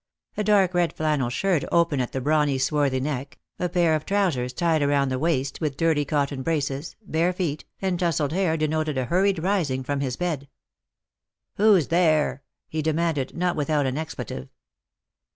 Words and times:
A 0.35 0.43
dark 0.43 0.73
red 0.73 0.93
flannel 0.93 1.29
shirt 1.29 1.63
open 1.71 2.01
at 2.01 2.11
the 2.11 2.21
brawny 2.21 2.57
swarthy 2.57 2.99
neck, 2.99 3.37
a 3.59 3.69
pair 3.69 3.93
of 3.93 4.03
trousers 4.03 4.51
tied 4.51 4.81
round 4.81 5.11
the 5.11 5.19
waist 5.19 5.61
with 5.61 5.77
dirty 5.77 6.05
cotton 6.05 6.41
braces, 6.41 6.95
bare 7.05 7.31
feet, 7.31 7.65
and 7.83 7.99
tousled 7.99 8.31
hair 8.31 8.57
denoted 8.57 8.97
a 8.97 9.05
hurried 9.05 9.37
rising 9.43 9.83
from 9.83 9.99
his 9.99 10.15
bed." 10.15 10.49
Who's 11.57 11.89
there?" 11.89 12.41
he 12.67 12.81
demanded, 12.81 13.37
not 13.37 13.55
without 13.55 13.85
an 13.85 13.99
expletive. 13.99 14.49